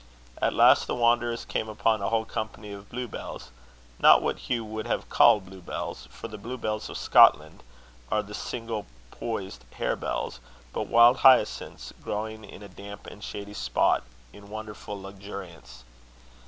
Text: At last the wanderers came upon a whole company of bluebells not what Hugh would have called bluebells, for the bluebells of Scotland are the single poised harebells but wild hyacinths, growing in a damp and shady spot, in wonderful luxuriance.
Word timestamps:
At 0.41 0.55
last 0.55 0.87
the 0.87 0.95
wanderers 0.95 1.45
came 1.45 1.69
upon 1.69 2.01
a 2.01 2.09
whole 2.09 2.25
company 2.25 2.71
of 2.71 2.89
bluebells 2.89 3.51
not 3.99 4.23
what 4.23 4.39
Hugh 4.39 4.65
would 4.65 4.87
have 4.87 5.09
called 5.11 5.45
bluebells, 5.45 6.07
for 6.09 6.27
the 6.27 6.39
bluebells 6.39 6.89
of 6.89 6.97
Scotland 6.97 7.61
are 8.11 8.23
the 8.23 8.33
single 8.33 8.87
poised 9.11 9.63
harebells 9.77 10.39
but 10.73 10.87
wild 10.87 11.17
hyacinths, 11.17 11.93
growing 12.01 12.43
in 12.43 12.63
a 12.63 12.67
damp 12.67 13.05
and 13.05 13.23
shady 13.23 13.53
spot, 13.53 14.01
in 14.33 14.49
wonderful 14.49 14.99
luxuriance. 14.99 15.83